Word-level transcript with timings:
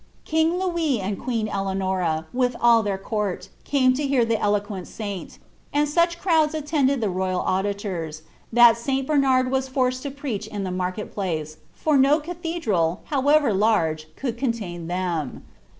King 0.25 0.57
Louis 0.59 0.99
and 0.99 1.19
queen 1.21 1.47
Eieanora, 1.47 2.25
with 2.33 2.55
all 2.59 2.81
ibrir 2.83 2.99
courl, 2.99 3.47
came 3.63 3.93
to 3.93 4.01
hear 4.01 4.25
the 4.25 4.41
eloquent 4.41 4.87
sa'uit; 4.87 5.37
and 5.71 5.87
such 5.87 6.17
crowds 6.17 6.55
attf 6.55 6.69
ndeil 6.71 6.99
th* 6.99 7.01
niynl 7.01 7.45
auilitors, 7.45 8.23
that 8.51 8.77
Sl 8.79 9.01
Bernard 9.03 9.51
was 9.51 9.67
forced 9.67 10.01
to 10.01 10.09
preach 10.09 10.47
in 10.47 10.63
the 10.63 10.71
market 10.71 11.13
place, 11.13 11.57
for 11.71 11.97
no 11.99 12.19
cathedral, 12.19 13.01
however 13.13 13.53
large, 13.53 14.07
could 14.15 14.39
contain 14.39 14.87
them. 14.87 15.45